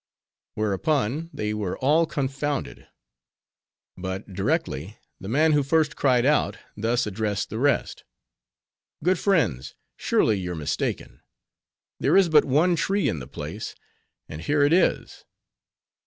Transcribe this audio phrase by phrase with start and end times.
[0.55, 2.87] Whereupon they were all confounded:
[3.95, 8.03] but directly, the man who first cried out, thus addressed the rest:
[9.03, 11.21] Good friends, surely you're mistaken.
[11.99, 13.75] There is but one tree in the place,
[14.27, 15.23] and here it is.